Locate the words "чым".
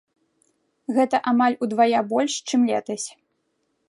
2.51-2.65